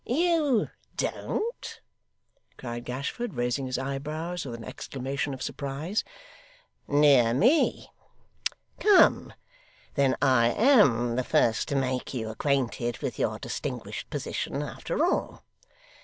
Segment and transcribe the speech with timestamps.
[0.03, 1.79] 'You don't?'
[2.57, 6.03] cried Gashford, raising his eyebrows with an exclamation of surprise.
[6.89, 7.91] 'Dear me!
[8.79, 9.31] Come;
[9.93, 15.43] then I AM the first to make you acquainted with your distinguished position, after all.